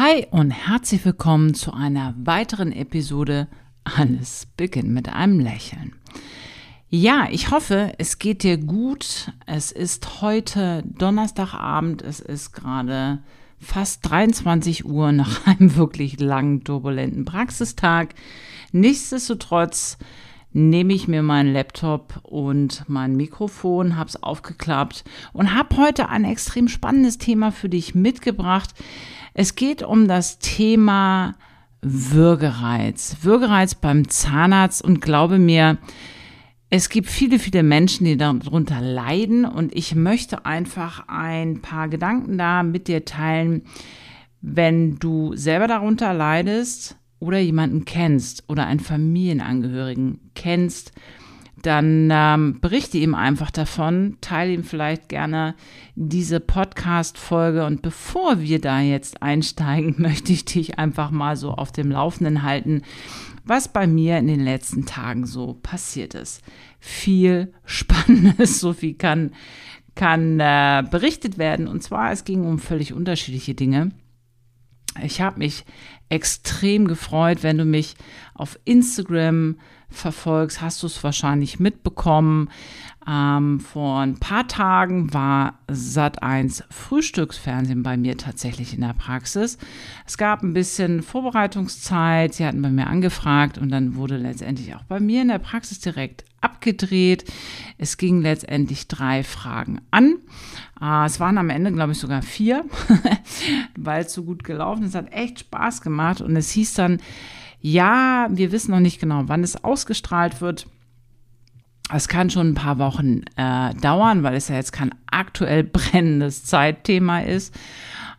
[0.00, 3.48] Hi und herzlich willkommen zu einer weiteren Episode
[3.82, 5.96] Alles beginnt mit einem Lächeln.
[6.88, 9.32] Ja, ich hoffe, es geht dir gut.
[9.44, 12.02] Es ist heute Donnerstagabend.
[12.02, 13.24] Es ist gerade
[13.58, 18.14] fast 23 Uhr nach einem wirklich langen, turbulenten Praxistag.
[18.70, 19.98] Nichtsdestotrotz
[20.52, 26.24] nehme ich mir meinen Laptop und mein Mikrofon, habe es aufgeklappt und habe heute ein
[26.24, 28.70] extrem spannendes Thema für dich mitgebracht.
[29.34, 31.34] Es geht um das Thema
[31.82, 33.18] Würgereiz.
[33.22, 35.78] Würgereiz beim Zahnarzt und glaube mir,
[36.70, 42.36] es gibt viele, viele Menschen, die darunter leiden und ich möchte einfach ein paar Gedanken
[42.36, 43.62] da mit dir teilen,
[44.40, 50.92] wenn du selber darunter leidest oder jemanden kennst oder einen Familienangehörigen kennst,
[51.62, 55.54] dann ähm, berichte ihm einfach davon, teile ihm vielleicht gerne
[55.96, 61.72] diese Podcast-Folge und bevor wir da jetzt einsteigen, möchte ich dich einfach mal so auf
[61.72, 62.82] dem Laufenden halten,
[63.44, 66.42] was bei mir in den letzten Tagen so passiert ist.
[66.78, 69.32] Viel Spannendes, so viel kann,
[69.94, 73.90] kann äh, berichtet werden und zwar es ging um völlig unterschiedliche Dinge.
[75.02, 75.64] Ich habe mich
[76.08, 77.94] extrem gefreut, wenn du mich
[78.34, 79.58] auf Instagram
[79.90, 82.50] verfolgst, hast du es wahrscheinlich mitbekommen.
[83.08, 89.56] Ähm, vor ein paar Tagen war Sat1 Frühstücksfernsehen bei mir tatsächlich in der Praxis.
[90.06, 94.82] Es gab ein bisschen Vorbereitungszeit, sie hatten bei mir angefragt und dann wurde letztendlich auch
[94.82, 97.24] bei mir in der Praxis direkt abgedreht.
[97.78, 100.18] Es ging letztendlich drei Fragen an.
[100.80, 102.66] Äh, es waren am Ende, glaube ich, sogar vier,
[103.76, 104.90] weil es so gut gelaufen ist.
[104.90, 106.98] Es hat echt Spaß gemacht und es hieß dann,
[107.60, 110.66] ja, wir wissen noch nicht genau, wann es ausgestrahlt wird.
[111.92, 116.44] Es kann schon ein paar Wochen äh, dauern, weil es ja jetzt kein aktuell brennendes
[116.44, 117.54] Zeitthema ist.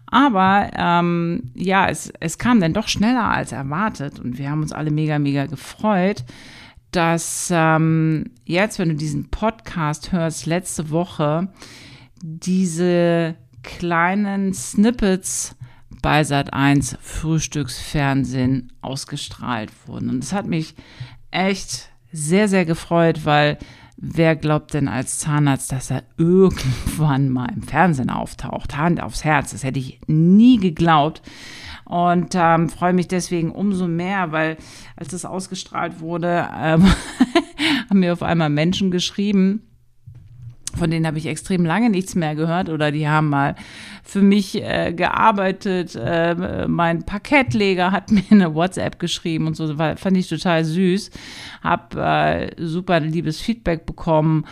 [0.08, 4.72] Aber ähm, ja, es, es kam dann doch schneller als erwartet und wir haben uns
[4.72, 6.24] alle mega, mega gefreut,
[6.92, 11.50] dass ähm, jetzt, wenn du diesen Podcast hörst, letzte Woche
[12.22, 15.56] diese kleinen Snippets
[16.02, 20.10] bei Sat1 Frühstücksfernsehen ausgestrahlt wurden.
[20.10, 20.76] Und es hat mich
[21.32, 23.58] echt sehr, sehr gefreut, weil
[23.98, 28.78] wer glaubt denn als Zahnarzt, dass er irgendwann mal im Fernsehen auftaucht?
[28.78, 31.22] Hand aufs Herz, das hätte ich nie geglaubt.
[31.86, 34.58] Und ähm, freue mich deswegen umso mehr, weil
[34.96, 36.86] als es ausgestrahlt wurde, ähm,
[37.90, 39.69] haben mir auf einmal Menschen geschrieben,
[40.80, 43.56] von denen habe ich extrem lange nichts mehr gehört oder die haben mal
[44.04, 45.96] für mich äh, gearbeitet.
[45.96, 51.12] Äh, mein Parkettleger hat mir eine WhatsApp geschrieben und so, war, fand ich total süß.
[51.62, 54.46] Hab äh, super liebes Feedback bekommen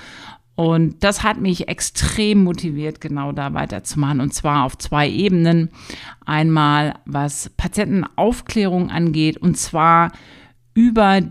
[0.57, 4.19] und das hat mich extrem motiviert, genau da weiterzumachen.
[4.19, 5.69] Und zwar auf zwei Ebenen.
[6.25, 10.11] Einmal, was Patientenaufklärung angeht, und zwar
[10.73, 11.21] über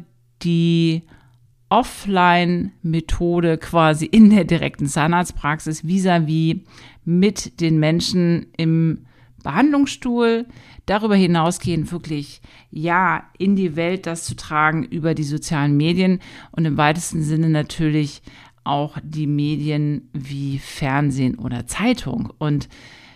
[0.44, 1.02] die
[1.68, 6.60] Offline-Methode quasi in der direkten Zahnarztpraxis vis-à-vis -vis
[7.04, 9.06] mit den Menschen im
[9.42, 10.46] Behandlungsstuhl.
[10.86, 12.40] Darüber hinausgehend wirklich,
[12.70, 16.20] ja, in die Welt das zu tragen über die sozialen Medien
[16.52, 18.22] und im weitesten Sinne natürlich
[18.62, 22.32] auch die Medien wie Fernsehen oder Zeitung.
[22.38, 22.68] Und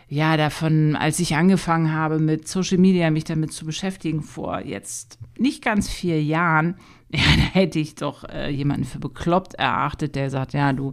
[0.09, 5.19] ja, davon, als ich angefangen habe mit Social Media, mich damit zu beschäftigen, vor jetzt
[5.39, 6.77] nicht ganz vier Jahren,
[7.15, 10.93] ja, da hätte ich doch äh, jemanden für bekloppt erachtet, der sagt, ja, du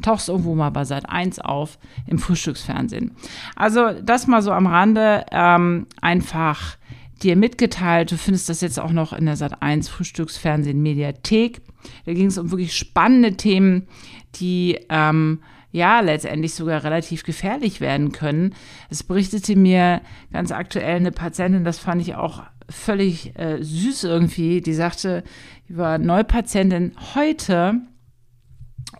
[0.00, 3.14] tauchst irgendwo mal bei Sat 1 auf im Frühstücksfernsehen.
[3.54, 6.78] Also das mal so am Rande, ähm, einfach
[7.22, 8.12] dir mitgeteilt.
[8.12, 11.60] Du findest das jetzt auch noch in der Sat 1 Frühstücksfernsehen Mediathek.
[12.06, 13.88] Da ging es um wirklich spannende Themen,
[14.36, 18.54] die ähm, ja letztendlich sogar relativ gefährlich werden können.
[18.88, 20.00] Es berichtete mir
[20.32, 25.24] ganz aktuell eine Patientin, das fand ich auch völlig äh, süß irgendwie, die sagte,
[25.68, 27.80] die war Neupatientin heute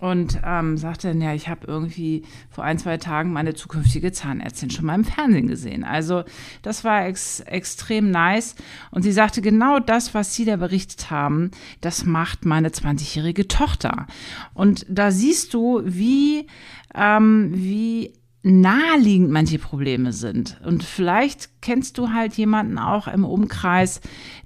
[0.00, 4.70] und ähm, sagte dann, ja, ich habe irgendwie vor ein, zwei Tagen meine zukünftige Zahnärztin
[4.70, 5.82] schon mal im Fernsehen gesehen.
[5.82, 6.24] Also
[6.62, 8.54] das war ex extrem nice.
[8.90, 11.50] Und sie sagte, genau das, was Sie da berichtet haben,
[11.80, 14.06] das macht meine 20-jährige Tochter.
[14.54, 16.46] Und da siehst du, wie,
[16.94, 18.12] ähm, wie
[18.48, 20.60] naheliegend manche Probleme sind.
[20.64, 24.00] Und vielleicht kennst du halt jemanden auch im Umkreis,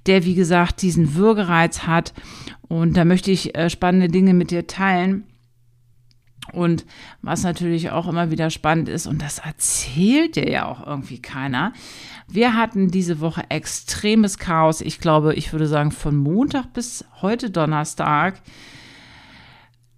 [0.05, 2.13] der, wie gesagt, diesen Würgereiz hat.
[2.67, 5.25] Und da möchte ich äh, spannende Dinge mit dir teilen.
[6.51, 6.85] Und
[7.21, 11.71] was natürlich auch immer wieder spannend ist, und das erzählt dir ja auch irgendwie keiner,
[12.27, 14.81] wir hatten diese Woche extremes Chaos.
[14.81, 18.41] Ich glaube, ich würde sagen, von Montag bis heute Donnerstag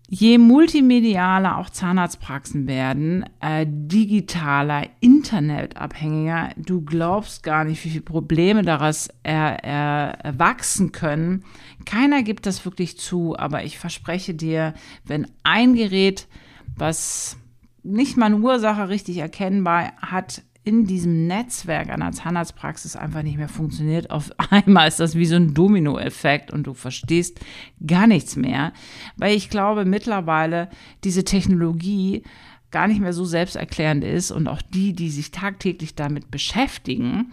[0.08, 8.62] je multimedialer auch Zahnarztpraxen werden, äh, digitaler, internetabhängiger, du glaubst gar nicht, wie viele Probleme
[8.62, 11.44] daraus er, er, erwachsen können.
[11.86, 14.74] Keiner gibt das wirklich zu, aber ich verspreche dir,
[15.06, 16.28] wenn ein Gerät,
[16.76, 17.38] was
[17.84, 23.48] nicht mal eine Ursache richtig erkennbar hat, in diesem Netzwerk einer Zahnarztpraxis einfach nicht mehr
[23.48, 24.10] funktioniert.
[24.10, 27.40] Auf einmal ist das wie so ein Dominoeffekt und du verstehst
[27.86, 28.74] gar nichts mehr,
[29.16, 30.70] weil ich glaube mittlerweile
[31.04, 32.24] diese Technologie
[32.72, 37.32] gar nicht mehr so selbsterklärend ist und auch die, die sich tagtäglich damit beschäftigen,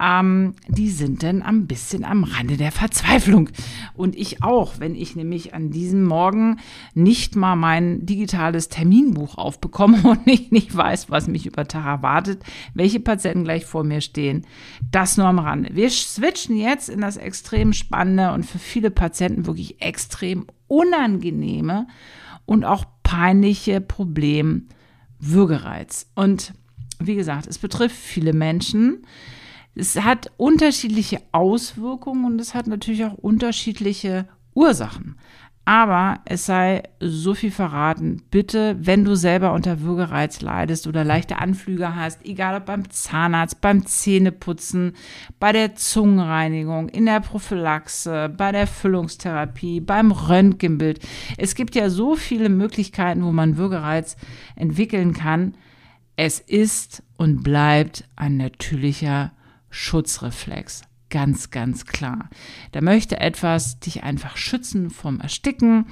[0.00, 3.50] ähm, die sind dann ein bisschen am Rande der Verzweiflung.
[3.94, 6.58] Und ich auch, wenn ich nämlich an diesem Morgen
[6.94, 12.42] nicht mal mein digitales Terminbuch aufbekomme und ich nicht weiß, was mich über Tag erwartet,
[12.74, 14.46] welche Patienten gleich vor mir stehen.
[14.90, 15.70] Das nur am Rande.
[15.74, 21.86] Wir switchen jetzt in das extrem spannende und für viele Patienten wirklich extrem unangenehme
[22.46, 24.68] und auch peinliche Problem
[25.18, 26.10] Würgereiz.
[26.14, 26.52] Und
[26.98, 29.06] wie gesagt, es betrifft viele Menschen.
[29.74, 35.16] Es hat unterschiedliche Auswirkungen und es hat natürlich auch unterschiedliche Ursachen.
[35.66, 41.38] Aber es sei so viel verraten, bitte, wenn du selber unter Würgereiz leidest oder leichte
[41.38, 44.92] Anflüge hast, egal ob beim Zahnarzt, beim Zähneputzen,
[45.40, 51.00] bei der Zungenreinigung, in der Prophylaxe, bei der Füllungstherapie, beim Röntgenbild.
[51.38, 54.18] Es gibt ja so viele Möglichkeiten, wo man Würgereiz
[54.56, 55.54] entwickeln kann.
[56.16, 59.32] Es ist und bleibt ein natürlicher
[59.74, 60.82] Schutzreflex.
[61.10, 62.30] Ganz, ganz klar.
[62.72, 65.86] Da möchte etwas dich einfach schützen vom Ersticken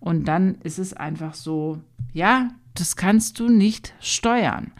[0.00, 1.80] und dann ist es einfach so,
[2.12, 4.72] ja, das kannst du nicht steuern.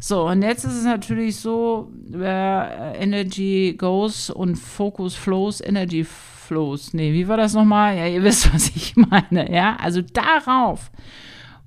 [0.00, 6.94] So, und jetzt ist es natürlich so, äh, Energy goes und Focus flows, Energy flows.
[6.94, 7.96] Nee, wie war das nochmal?
[7.96, 9.52] Ja, ihr wisst, was ich meine.
[9.52, 10.90] Ja, also darauf,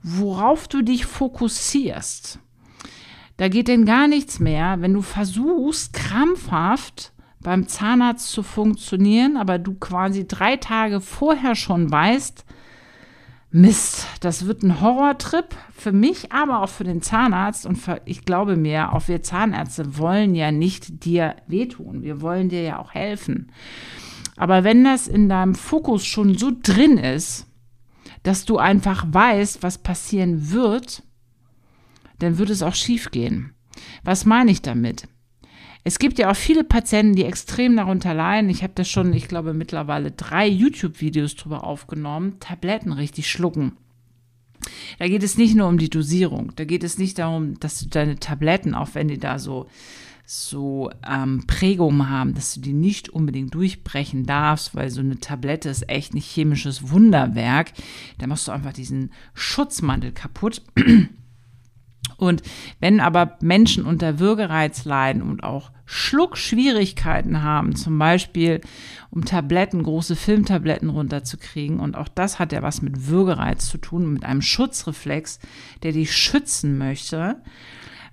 [0.02, 2.40] worauf du dich fokussierst,
[3.42, 9.58] da geht denn gar nichts mehr, wenn du versuchst, krampfhaft beim Zahnarzt zu funktionieren, aber
[9.58, 12.46] du quasi drei Tage vorher schon weißt,
[13.50, 17.66] Mist, das wird ein Horrortrip für mich, aber auch für den Zahnarzt.
[17.66, 22.04] Und für, ich glaube mir, auch wir Zahnärzte wollen ja nicht dir wehtun.
[22.04, 23.52] Wir wollen dir ja auch helfen.
[24.38, 27.48] Aber wenn das in deinem Fokus schon so drin ist,
[28.22, 31.02] dass du einfach weißt, was passieren wird,
[32.22, 33.54] dann wird es auch schief gehen.
[34.04, 35.08] Was meine ich damit?
[35.84, 38.50] Es gibt ja auch viele Patienten, die extrem darunter leiden.
[38.50, 42.40] Ich habe da schon, ich glaube, mittlerweile drei YouTube-Videos drüber aufgenommen.
[42.40, 43.74] Tabletten richtig schlucken.
[45.00, 46.52] Da geht es nicht nur um die Dosierung.
[46.56, 49.68] Da geht es nicht darum, dass du deine Tabletten, auch wenn die da so,
[50.24, 55.70] so ähm, Prägungen haben, dass du die nicht unbedingt durchbrechen darfst, weil so eine Tablette
[55.70, 57.74] ist echt nicht chemisches Wunderwerk.
[58.20, 60.62] Da machst du einfach diesen Schutzmantel kaputt.
[62.22, 62.44] Und
[62.80, 68.62] wenn aber Menschen unter Würgereiz leiden und auch Schluckschwierigkeiten haben, zum Beispiel
[69.10, 74.14] um Tabletten, große Filmtabletten runterzukriegen, und auch das hat ja was mit Würgereiz zu tun,
[74.14, 75.40] mit einem Schutzreflex,
[75.82, 77.42] der dich schützen möchte.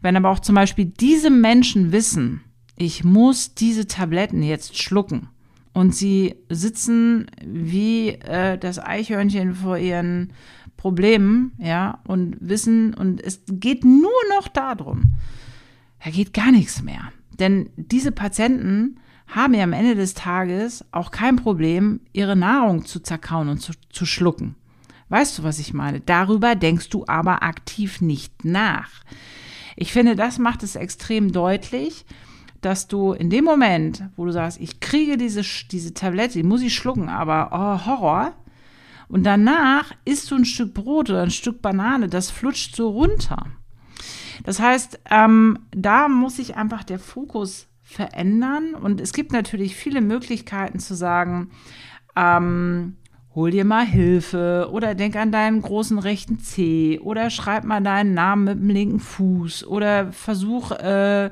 [0.00, 2.40] Wenn aber auch zum Beispiel diese Menschen wissen,
[2.76, 5.28] ich muss diese Tabletten jetzt schlucken,
[5.74, 10.32] und sie sitzen wie äh, das Eichhörnchen vor ihren
[10.78, 15.02] Problemen, ja, und wissen, und es geht nur noch darum,
[16.02, 17.12] da geht gar nichts mehr.
[17.38, 23.00] Denn diese Patienten haben ja am Ende des Tages auch kein Problem, ihre Nahrung zu
[23.00, 24.54] zerkauen und zu, zu schlucken.
[25.10, 26.00] Weißt du, was ich meine?
[26.00, 28.90] Darüber denkst du aber aktiv nicht nach.
[29.76, 32.06] Ich finde, das macht es extrem deutlich,
[32.60, 36.62] dass du in dem Moment, wo du sagst, ich kriege diese, diese Tablette, die muss
[36.62, 38.32] ich schlucken, aber oh, Horror.
[39.08, 43.46] Und danach isst du ein Stück Brot oder ein Stück Banane, das flutscht so runter.
[44.44, 48.74] Das heißt, ähm, da muss sich einfach der Fokus verändern.
[48.74, 51.50] Und es gibt natürlich viele Möglichkeiten zu sagen,
[52.16, 52.96] ähm,
[53.34, 58.12] hol dir mal Hilfe oder denk an deinen großen rechten Zeh oder schreib mal deinen
[58.12, 61.30] Namen mit dem linken Fuß oder versuch äh,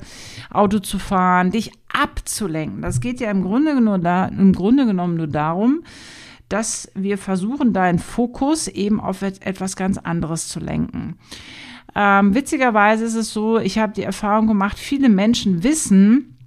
[0.50, 2.80] Auto zu fahren, dich abzulenken.
[2.80, 5.82] Das geht ja im Grunde, nur da, im Grunde genommen nur darum,
[6.48, 11.18] dass wir versuchen, deinen Fokus eben auf etwas ganz anderes zu lenken.
[11.94, 16.38] Ähm, witzigerweise ist es so, ich habe die Erfahrung gemacht, viele Menschen wissen,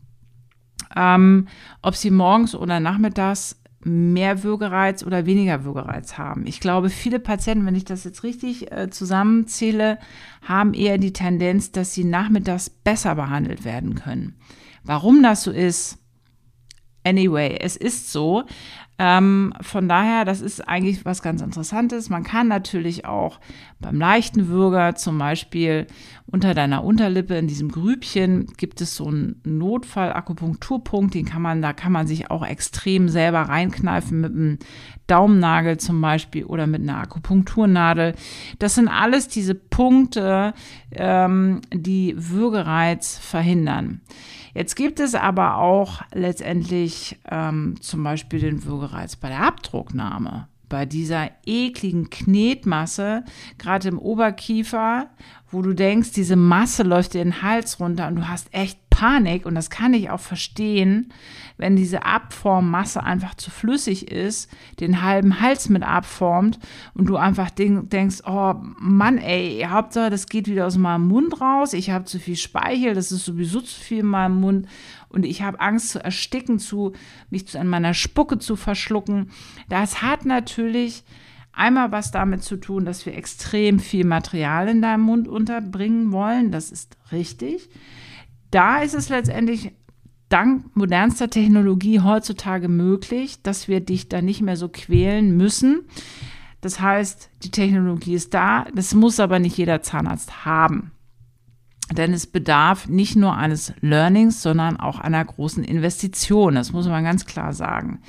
[0.96, 1.48] ähm,
[1.82, 6.46] ob sie morgens oder nachmittags mehr Würgereiz oder weniger Würgereiz haben.
[6.46, 10.00] Ich glaube, viele Patienten, wenn ich das jetzt richtig äh, zusammenzähle,
[10.44, 14.36] haben eher die Tendenz, dass sie nachmittags besser behandelt werden können.
[14.84, 15.99] Warum das so ist,
[17.03, 18.44] Anyway, es ist so.
[19.01, 22.10] Ähm, von daher, das ist eigentlich was ganz Interessantes.
[22.10, 23.39] Man kann natürlich auch
[23.79, 25.88] beim leichten Würger zum Beispiel
[26.25, 31.72] unter deiner Unterlippe in diesem Grübchen gibt es so einen Notfall-Akupunkturpunkt, den kann man, da
[31.72, 34.60] kann man sich auch extrem selber reinkneifen mit einem
[35.08, 38.15] Daumennagel zum Beispiel oder mit einer Akupunkturnadel.
[38.60, 40.53] Das sind alles diese Punkte,
[40.91, 44.01] ähm, die Würgereiz verhindern.
[44.53, 50.48] Jetzt gibt es aber auch letztendlich ähm, zum Beispiel den Würgereiz bei der Abdrucknahme.
[50.68, 53.24] Bei dieser ekligen Knetmasse,
[53.58, 55.08] gerade im Oberkiefer,
[55.50, 59.46] wo du denkst, diese Masse läuft dir den Hals runter und du hast echt Panik
[59.46, 61.13] und das kann ich auch verstehen,
[61.56, 64.51] wenn diese Abformmasse einfach zu flüssig ist,
[64.82, 66.60] den halben Hals mit abformt
[66.96, 71.72] und du einfach denkst, oh Mann, ey, Hauptsache, das geht wieder aus meinem Mund raus,
[71.72, 74.68] ich habe zu viel Speichel, das ist sowieso zu viel in meinem Mund
[75.08, 76.91] und ich habe Angst zu ersticken, zu
[77.29, 79.32] mich zu, an meiner Spucke zu verschlucken.
[79.70, 81.06] Das hat natürlich
[81.53, 86.51] einmal was damit zu tun, dass wir extrem viel Material in deinem Mund unterbringen wollen.
[86.51, 87.70] Das ist richtig
[88.51, 89.74] da ist es letztendlich
[90.29, 95.82] dank modernster Technologie heutzutage möglich, dass wir dich da nicht mehr so quälen müssen.
[96.62, 100.91] Das heißt, die Technologie ist da, das muss aber nicht jeder Zahnarzt haben.
[101.91, 106.53] Denn es bedarf nicht nur eines Learnings, sondern auch einer großen Investition.
[106.56, 108.01] Das muss man ganz klar sagen.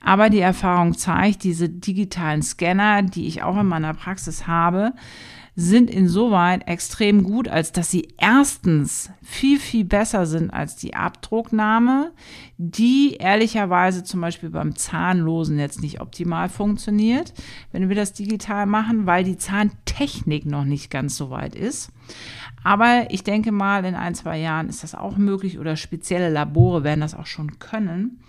[0.00, 4.94] Aber die Erfahrung zeigt, diese digitalen Scanner, die ich auch in meiner Praxis habe,
[5.60, 12.12] sind insoweit extrem gut, als dass sie erstens viel, viel besser sind als die Abdrucknahme,
[12.58, 17.34] die ehrlicherweise zum Beispiel beim Zahnlosen jetzt nicht optimal funktioniert,
[17.72, 21.90] wenn wir das digital machen, weil die Zahntechnik noch nicht ganz so weit ist.
[22.62, 26.84] Aber ich denke mal, in ein, zwei Jahren ist das auch möglich oder spezielle Labore
[26.84, 28.20] werden das auch schon können.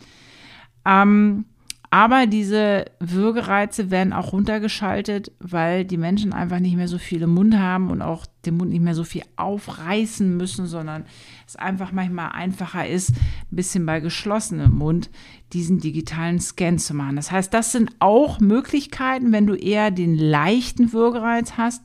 [0.83, 1.45] Ähm,
[1.91, 7.33] aber diese Würgereize werden auch runtergeschaltet, weil die Menschen einfach nicht mehr so viel im
[7.33, 11.05] Mund haben und auch den Mund nicht mehr so viel aufreißen müssen, sondern
[11.47, 15.09] es einfach manchmal einfacher ist, ein bisschen bei geschlossenem Mund
[15.51, 17.15] diesen digitalen Scan zu machen.
[17.15, 21.81] Das heißt, das sind auch Möglichkeiten, wenn du eher den leichten Würgereiz hast,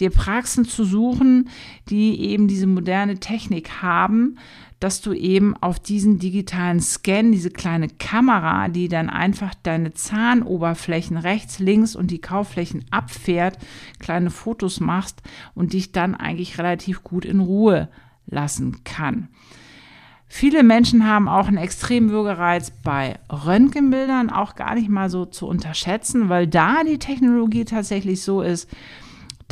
[0.00, 1.48] dir Praxen zu suchen,
[1.88, 4.36] die eben diese moderne Technik haben,
[4.80, 11.16] dass du eben auf diesen digitalen Scan, diese kleine Kamera, die dann einfach deine Zahnoberflächen
[11.16, 13.58] rechts, links und die Kaufflächen abfährt,
[13.98, 15.22] kleine Fotos machst
[15.54, 17.88] und dich dann eigentlich relativ gut in Ruhe
[18.26, 19.28] lassen kann.
[20.26, 25.46] Viele Menschen haben auch einen extremen Würgereiz bei Röntgenbildern, auch gar nicht mal so zu
[25.46, 28.68] unterschätzen, weil da die Technologie tatsächlich so ist,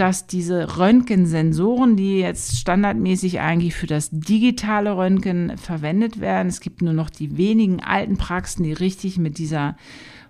[0.03, 6.83] dass diese Röntgensensoren, die jetzt standardmäßig eigentlich für das digitale Röntgen verwendet werden, es gibt
[6.83, 9.77] nur noch die wenigen alten Praxen, die richtig mit dieser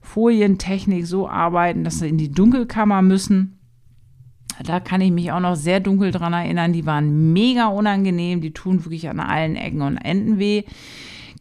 [0.02, 3.60] Folientechnik so arbeiten, dass sie in die Dunkelkammer müssen.
[4.62, 6.74] Da kann ich mich auch noch sehr dunkel dran erinnern.
[6.74, 8.42] Die waren mega unangenehm.
[8.42, 10.64] Die tun wirklich an allen Ecken und Enden weh.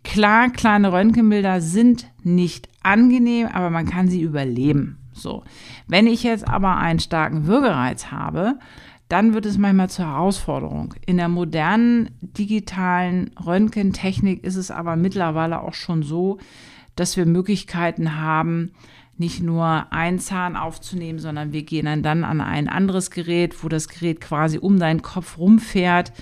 [0.05, 5.00] Klar, kleine Röntgenbilder sind nicht angenehm, aber man kann sie überleben.
[5.21, 5.43] So.
[5.87, 8.59] Wenn ich jetzt aber einen starken Würgereiz habe,
[9.07, 10.93] dann wird es manchmal zur Herausforderung.
[11.05, 16.37] In der modernen digitalen Röntgentechnik ist es aber mittlerweile auch schon so,
[16.95, 18.71] dass wir Möglichkeiten haben,
[19.17, 23.69] nicht nur einen Zahn aufzunehmen, sondern wir gehen dann, dann an ein anderes Gerät, wo
[23.69, 26.13] das Gerät quasi um deinen Kopf rumfährt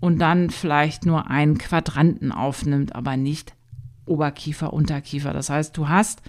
[0.00, 3.54] und dann vielleicht nur einen Quadranten aufnimmt, aber nicht
[4.06, 5.32] Oberkiefer, Unterkiefer.
[5.32, 6.22] Das heißt, du hast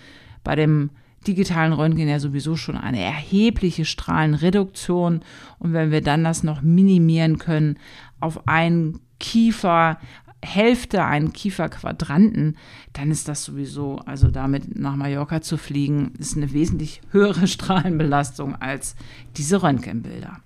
[0.43, 0.89] bei dem
[1.27, 5.21] digitalen Röntgen ja sowieso schon eine erhebliche Strahlenreduktion.
[5.59, 7.77] Und wenn wir dann das noch minimieren können
[8.19, 9.99] auf einen Kiefer,
[10.41, 12.57] Hälfte einen Kieferquadranten,
[12.93, 18.55] dann ist das sowieso, also damit nach Mallorca zu fliegen, ist eine wesentlich höhere Strahlenbelastung
[18.55, 18.95] als
[19.35, 20.39] diese Röntgenbilder.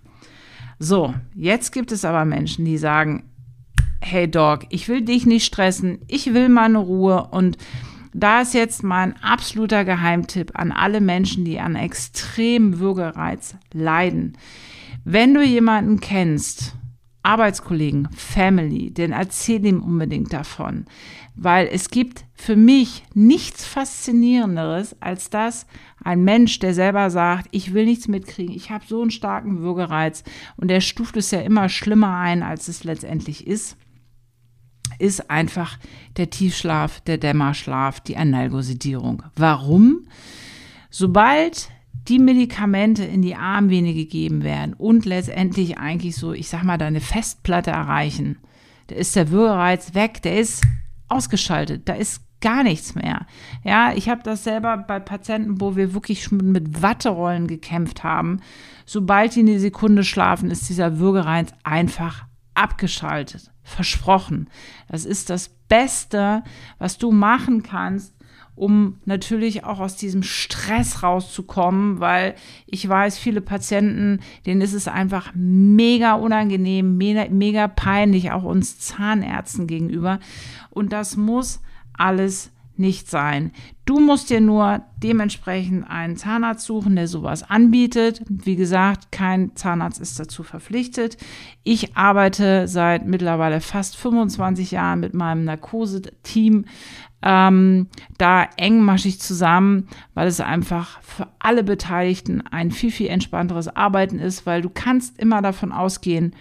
[0.79, 3.23] So, jetzt gibt es aber Menschen, die sagen,
[4.01, 7.57] hey Dog, ich will dich nicht stressen, ich will meine Ruhe und
[8.13, 14.37] da ist jetzt mein absoluter Geheimtipp an alle Menschen, die an extremem Würgereiz leiden.
[15.03, 16.75] Wenn du jemanden kennst,
[17.23, 20.85] Arbeitskollegen, Family, dann erzähl ihm unbedingt davon.
[21.35, 25.65] Weil es gibt für mich nichts Faszinierenderes, als dass
[26.03, 30.23] ein Mensch, der selber sagt, ich will nichts mitkriegen, ich habe so einen starken Würgereiz
[30.57, 33.77] und der stuft es ja immer schlimmer ein, als es letztendlich ist
[34.99, 35.77] ist einfach
[36.17, 39.23] der Tiefschlaf, der Dämmerschlaf, die Analgosidierung.
[39.35, 40.07] Warum?
[40.89, 41.69] Sobald
[42.07, 47.01] die Medikamente in die Armvene gegeben werden und letztendlich eigentlich so, ich sag mal, deine
[47.01, 48.37] Festplatte erreichen,
[48.87, 50.63] da ist der Würgereiz weg, der ist
[51.07, 53.25] ausgeschaltet, da ist gar nichts mehr.
[53.63, 58.41] Ja, ich habe das selber bei Patienten, wo wir wirklich schon mit Watterollen gekämpft haben.
[58.85, 63.51] Sobald die eine Sekunde schlafen, ist dieser Würgereiz einfach abgeschaltet.
[63.63, 64.49] Versprochen.
[64.89, 66.43] Das ist das Beste,
[66.79, 68.13] was du machen kannst,
[68.55, 72.35] um natürlich auch aus diesem Stress rauszukommen, weil
[72.67, 78.77] ich weiß, viele Patienten, denen ist es einfach mega unangenehm, mega, mega peinlich, auch uns
[78.79, 80.19] Zahnärzten gegenüber.
[80.69, 81.61] Und das muss
[81.93, 83.51] alles nicht sein.
[83.85, 88.21] Du musst dir nur dementsprechend einen Zahnarzt suchen, der sowas anbietet.
[88.29, 91.17] Wie gesagt, kein Zahnarzt ist dazu verpflichtet.
[91.63, 96.65] Ich arbeite seit mittlerweile fast 25 Jahren mit meinem Narkose-Team
[97.21, 97.87] ähm,
[98.17, 104.45] da engmaschig zusammen, weil es einfach für alle Beteiligten ein viel, viel entspannteres Arbeiten ist,
[104.45, 106.35] weil du kannst immer davon ausgehen,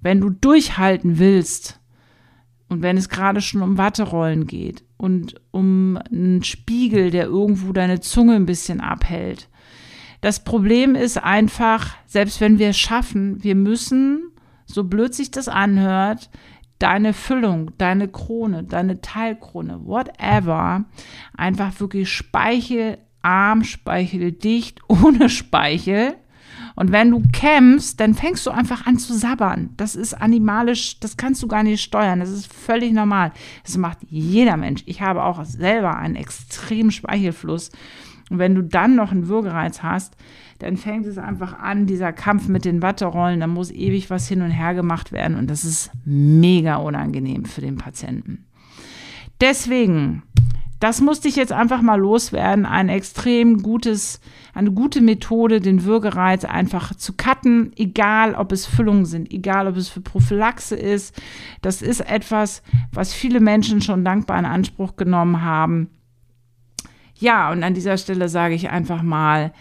[0.00, 1.80] wenn du durchhalten willst
[2.68, 8.00] und wenn es gerade schon um Watterollen geht und um einen Spiegel, der irgendwo deine
[8.00, 9.48] Zunge ein bisschen abhält.
[10.20, 14.32] Das Problem ist einfach, selbst wenn wir es schaffen, wir müssen,
[14.66, 16.28] so blöd sich das anhört,
[16.78, 20.84] deine Füllung, deine Krone, deine Teilkrone, whatever,
[21.36, 26.16] einfach wirklich speichelarm, speicheldicht, ohne Speichel.
[26.78, 29.70] Und wenn du kämpfst, dann fängst du einfach an zu sabbern.
[29.76, 32.20] Das ist animalisch, das kannst du gar nicht steuern.
[32.20, 33.32] Das ist völlig normal.
[33.64, 34.84] Das macht jeder Mensch.
[34.86, 37.72] Ich habe auch selber einen extremen Speichelfluss.
[38.30, 40.14] Und wenn du dann noch einen Würgereiz hast,
[40.60, 44.42] dann fängt es einfach an, dieser Kampf mit den Watterollen, da muss ewig was hin
[44.42, 48.44] und her gemacht werden und das ist mega unangenehm für den Patienten.
[49.40, 50.22] Deswegen,
[50.78, 54.20] das musste ich jetzt einfach mal loswerden, ein extrem gutes,
[54.58, 59.76] eine gute Methode, den Würgereiz einfach zu cutten, egal ob es Füllungen sind, egal ob
[59.76, 61.14] es für Prophylaxe ist.
[61.62, 65.90] Das ist etwas, was viele Menschen schon dankbar in Anspruch genommen haben.
[67.14, 69.52] Ja, und an dieser Stelle sage ich einfach mal,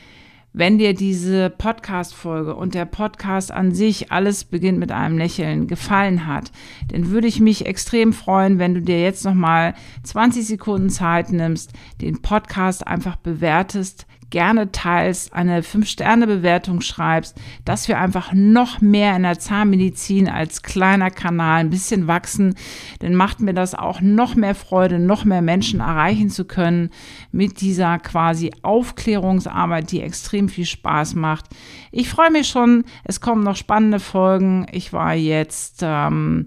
[0.54, 6.26] wenn dir diese Podcast-Folge und der Podcast an sich, alles beginnt mit einem Lächeln, gefallen
[6.26, 6.52] hat,
[6.88, 11.74] dann würde ich mich extrem freuen, wenn du dir jetzt nochmal 20 Sekunden Zeit nimmst,
[12.02, 17.36] den Podcast einfach bewertest, gerne teilst, eine 5-Sterne-Bewertung schreibst,
[17.66, 22.56] dass wir einfach noch mehr in der Zahnmedizin als kleiner Kanal ein bisschen wachsen,
[23.00, 26.90] dann macht mir das auch noch mehr Freude, noch mehr Menschen erreichen zu können
[27.32, 31.46] mit dieser quasi Aufklärungsarbeit, die extrem viel Spaß macht.
[31.92, 34.66] Ich freue mich schon, es kommen noch spannende Folgen.
[34.72, 36.46] Ich war jetzt ähm,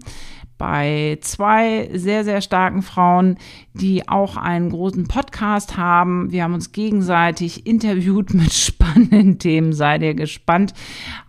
[0.61, 3.39] bei zwei sehr, sehr starken Frauen,
[3.73, 6.31] die auch einen großen Podcast haben.
[6.31, 9.73] Wir haben uns gegenseitig interviewt mit spannenden Themen.
[9.73, 10.75] Seid ihr gespannt.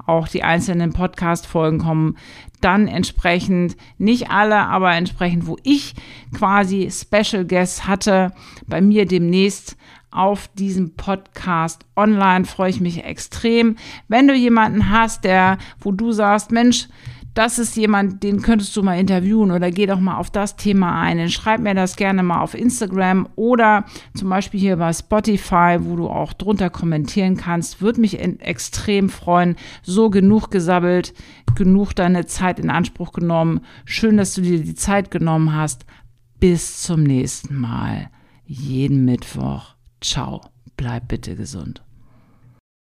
[0.06, 2.18] Auch die einzelnen Podcast-Folgen kommen
[2.60, 5.94] dann entsprechend, nicht alle, aber entsprechend, wo ich
[6.34, 8.32] quasi Special Guests hatte,
[8.66, 9.78] bei mir demnächst
[10.10, 12.44] auf diesem Podcast online.
[12.44, 13.76] Freue ich mich extrem.
[14.08, 16.88] Wenn du jemanden hast, der, wo du sagst, Mensch,
[17.34, 21.00] das ist jemand, den könntest du mal interviewen oder geh doch mal auf das Thema
[21.00, 21.18] ein.
[21.18, 25.96] Dann schreib mir das gerne mal auf Instagram oder zum Beispiel hier bei Spotify, wo
[25.96, 27.80] du auch drunter kommentieren kannst.
[27.80, 29.56] Würde mich extrem freuen.
[29.82, 31.14] So genug gesabbelt,
[31.54, 33.60] genug deine Zeit in Anspruch genommen.
[33.84, 35.86] Schön, dass du dir die Zeit genommen hast.
[36.38, 38.10] Bis zum nächsten Mal.
[38.44, 39.74] Jeden Mittwoch.
[40.00, 40.42] Ciao.
[40.76, 41.82] Bleib bitte gesund.